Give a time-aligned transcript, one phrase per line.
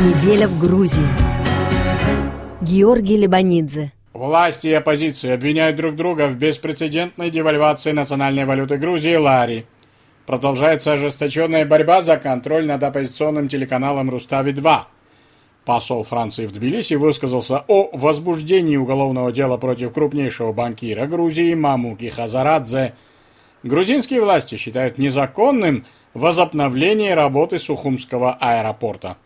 [0.00, 1.04] Неделя в Грузии.
[2.62, 3.92] Георгий Лебанидзе.
[4.14, 9.66] Власти и оппозиция обвиняют друг друга в беспрецедентной девальвации национальной валюты Грузии лари.
[10.24, 14.78] Продолжается ожесточенная борьба за контроль над оппозиционным телеканалом «Рустави-2».
[15.66, 22.94] Посол Франции в Тбилиси высказался о возбуждении уголовного дела против крупнейшего банкира Грузии Мамуки Хазарадзе.
[23.64, 29.18] Грузинские власти считают незаконным возобновление работы Сухумского аэропорта.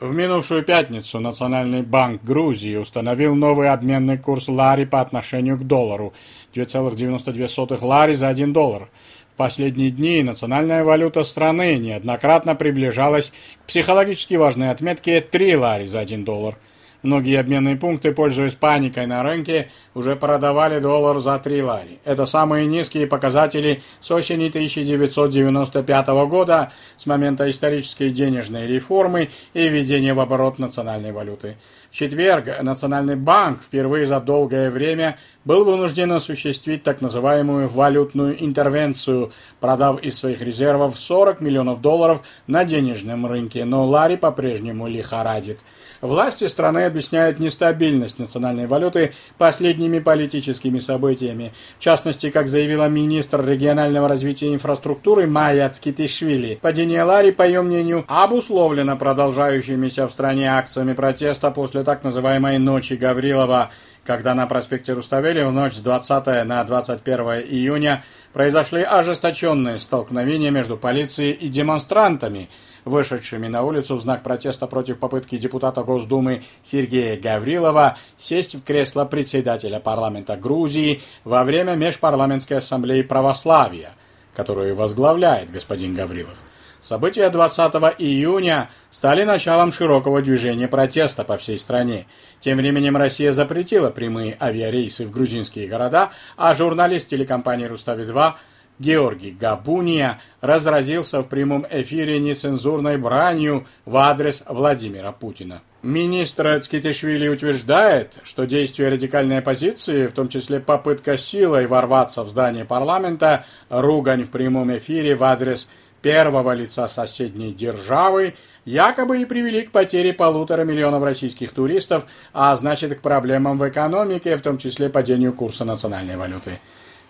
[0.00, 6.14] В минувшую пятницу Национальный банк Грузии установил новый обменный курс лари по отношению к доллару–
[6.54, 8.88] 2,92 лари за 1 доллар.
[9.34, 13.30] В последние дни национальная валюта страны неоднократно приближалась
[13.62, 16.56] к психологически важной отметке 3 лари за 1 доллар–
[17.02, 21.98] Многие обменные пункты, пользуясь паникой на рынке, уже продавали доллар за 3 лари.
[22.04, 30.12] Это самые низкие показатели с осени 1995 года, с момента исторической денежной реформы и введения
[30.12, 31.56] в оборот национальной валюты.
[31.90, 39.32] В четверг Национальный банк впервые за долгое время был вынужден осуществить так называемую валютную интервенцию,
[39.58, 45.60] продав из своих резервов 40 миллионов долларов на денежном рынке, но Ларри по-прежнему лихорадит.
[46.00, 51.52] Власти страны объясняют нестабильность национальной валюты последними политическими событиями.
[51.78, 57.60] В частности, как заявила министр регионального развития и инфраструктуры Майя Цкитишвили, падение Лари, по ее
[57.60, 63.70] мнению, обусловлено продолжающимися в стране акциями протеста после так называемой «Ночи Гаврилова»,
[64.10, 70.76] когда на проспекте Руставели в ночь с 20 на 21 июня произошли ожесточенные столкновения между
[70.76, 72.50] полицией и демонстрантами–
[72.84, 79.04] вышедшими на улицу в знак протеста против попытки депутата Госдумы Сергея Гаврилова сесть в кресло
[79.04, 83.92] председателя парламента Грузии во время Межпарламентской ассамблеи православия,
[84.34, 86.36] которую возглавляет господин Гаврилов.
[86.82, 92.06] События 20 июня стали началом широкого движения протеста по всей стране.
[92.40, 98.34] Тем временем Россия запретила прямые авиарейсы в грузинские города, а журналист телекомпании «Рустави-2»
[98.78, 105.60] Георгий Габуния разразился в прямом эфире нецензурной бранью в адрес Владимира Путина.
[105.82, 112.64] Министр Цкитишвили утверждает, что действия радикальной оппозиции, в том числе попытка силой ворваться в здание
[112.64, 115.68] парламента, ругань в прямом эфире в адрес
[116.02, 118.34] первого лица соседней державы,
[118.64, 124.36] якобы и привели к потере полутора миллионов российских туристов, а значит к проблемам в экономике,
[124.36, 126.60] в том числе падению курса национальной валюты.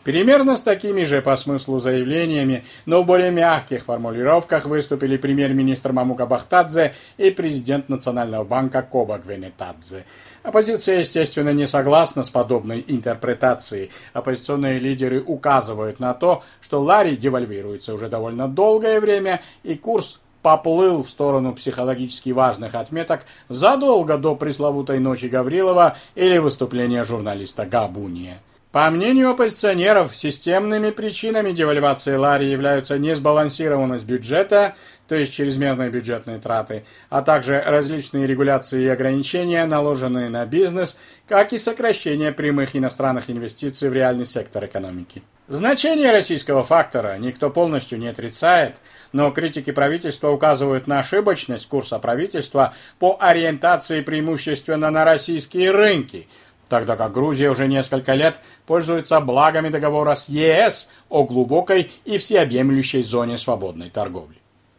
[0.05, 6.25] Примерно с такими же по смыслу заявлениями, но в более мягких формулировках выступили премьер-министр Мамука
[6.25, 10.07] Бахтадзе и президент Национального банка Коба Гвенетадзе.
[10.43, 13.91] Оппозиция, естественно, не согласна с подобной интерпретацией.
[14.15, 21.05] Оппозиционные лидеры указывают на то, что Лари девальвируется уже довольно долгое время, и курс поплыл
[21.05, 28.39] в сторону психологически важных отметок задолго до пресловутой ночи Гаврилова или выступления журналиста Габуния.
[28.73, 34.77] По мнению оппозиционеров, системными причинами девальвации лари являются несбалансированность бюджета,
[35.09, 41.53] то есть чрезмерные бюджетные траты, а также различные регуляции и ограничения, наложенные на бизнес, как
[41.53, 45.25] и сокращение прямых иностранных инвестиций в реальный сектор экономики.
[45.49, 48.77] Значение российского фактора никто полностью не отрицает,
[49.13, 56.29] но критики правительства указывают на ошибочность курса правительства по ориентации преимущественно на российские рынки–
[56.71, 63.03] тогда как Грузия уже несколько лет пользуется благами договора с ЕС о глубокой и всеобъемлющей
[63.03, 64.37] зоне свободной торговли.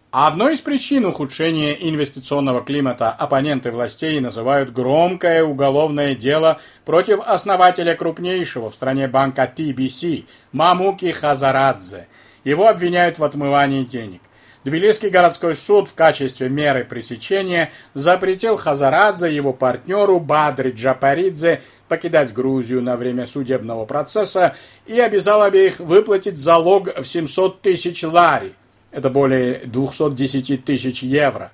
[0.09, 8.69] Одной из причин ухудшения инвестиционного климата оппоненты властей называют громкое уголовное дело против основателя крупнейшего
[8.69, 12.07] в стране банка TBC Мамуки Хазарадзе.
[12.43, 14.21] Его обвиняют в отмывании денег.
[14.63, 22.81] Тбилисский городской суд в качестве меры пресечения запретил Хазарадзе его партнеру Бадри Джапаридзе покидать Грузию
[22.81, 28.53] на время судебного процесса и обязал обеих выплатить залог в 700 тысяч лари.
[28.91, 31.51] Это более 210 тысяч евро.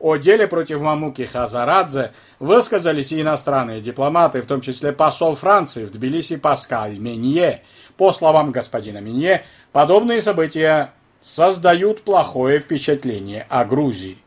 [0.00, 2.10] О деле против Мамуки Хазарадзе
[2.40, 7.62] высказались и иностранные дипломаты, в том числе посол Франции в Тбилиси Паскаль Менье.
[7.96, 14.18] По словам господина Менье, подобные события создают плохое впечатление о Грузии.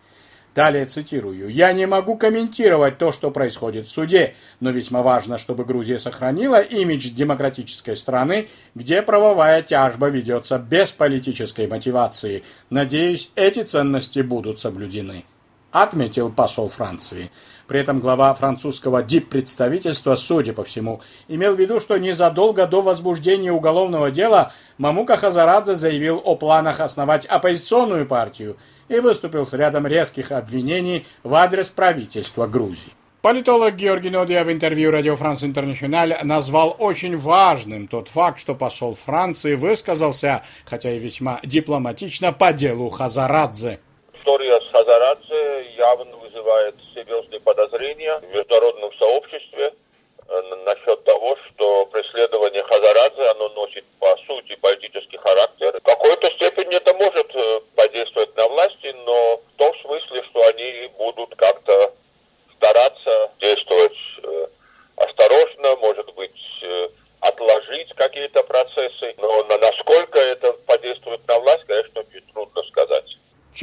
[0.54, 1.50] Далее цитирую.
[1.50, 6.60] «Я не могу комментировать то, что происходит в суде, но весьма важно, чтобы Грузия сохранила
[6.60, 12.44] имидж демократической страны, где правовая тяжба ведется без политической мотивации.
[12.70, 15.24] Надеюсь, эти ценности будут соблюдены».
[15.72, 17.32] отметил посол Франции.
[17.72, 23.54] При этом глава французского диппредставительства, судя по всему, имел в виду, что незадолго до возбуждения
[23.54, 28.58] уголовного дела Мамука Хазарадзе заявил о планах основать оппозиционную партию
[28.90, 32.92] и выступил с рядом резких обвинений в адрес правительства Грузии.
[33.22, 38.96] Политолог Георгий Нодия в интервью Радио Франс Интернациональ назвал очень важным тот факт, что посол
[38.96, 43.80] Франции высказался, хотя и весьма дипломатично, по делу Хазарадзе.
[44.14, 44.71] История с
[45.02, 49.74] Хазарадзе явно вызывает серьезные подозрения в международном сообществе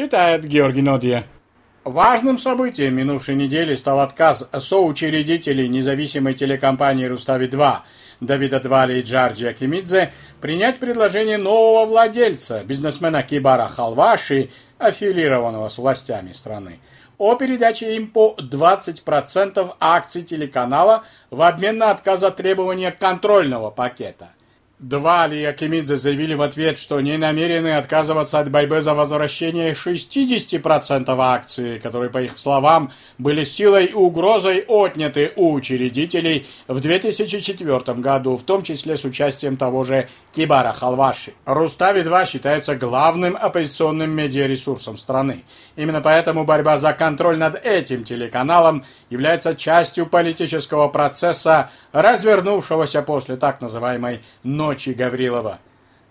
[0.08, 1.26] Читает Георгий Нодия.
[1.84, 7.80] Важным событием минувшей недели стал отказ соучредителей независимой телекомпании «Рустави-2»
[8.22, 16.32] Давида Двали и Джарджи Акимидзе принять предложение нового владельца, бизнесмена Кибара Халваши, аффилированного с властями
[16.32, 16.78] страны
[17.18, 24.30] о передаче им по 20% акций телеканала в обмен на отказ от требования контрольного пакета.
[24.78, 31.16] Два Ли Акимидзе заявили в ответ, что не намерены отказываться от борьбы за возвращение 60%
[31.18, 38.36] акций, которые, по их словам, были силой и угрозой отняты у учредителей в 2004 году,
[38.36, 41.32] в том числе с участием того же Кибара Халваши.
[41.44, 45.42] Рустави-2 считается главным оппозиционным медиаресурсом страны.
[45.74, 53.60] Именно поэтому борьба за контроль над этим телеканалом является частью политического процесса, развернувшегося после так
[53.60, 55.60] называемой «ночи ночи Гаврилова.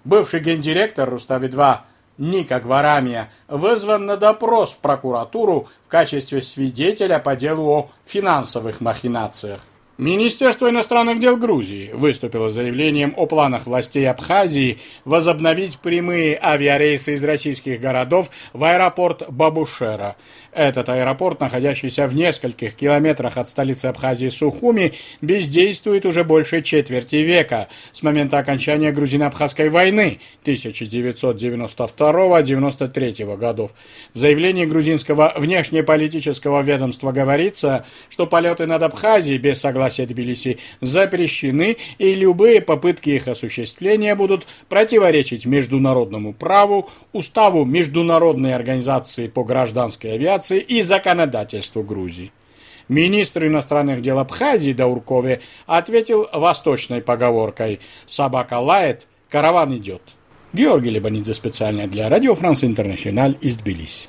[0.04, 1.78] Бывший гендиректор Рустави-2
[2.18, 9.62] Ника Гварамия вызван на допрос в прокуратуру в качестве свидетеля по делу о финансовых махинациях.
[9.98, 17.24] Министерство иностранных дел Грузии выступило с заявлением о планах властей Абхазии возобновить прямые авиарейсы из
[17.24, 20.16] российских городов в аэропорт Бабушера.
[20.52, 27.68] Этот аэропорт, находящийся в нескольких километрах от столицы Абхазии Сухуми, бездействует уже больше четверти века,
[27.92, 33.72] с момента окончания грузино-абхазской войны 1992-93 годов.
[34.14, 42.14] В заявлении грузинского внешнеполитического ведомства говорится, что полеты над Абхазией без согласия Тбилиси запрещены, и
[42.14, 50.82] любые попытки их осуществления будут противоречить международному праву, уставу Международной организации по гражданской авиации, и
[50.82, 52.32] законодательству Грузии.
[52.90, 60.02] Министр иностранных дел Абхазии Дауркове ответил восточной поговоркой «Собака лает, караван идет».
[60.54, 64.08] Георгий Лебанидзе специально для Радио Франс Интернациональ из Тбилиси.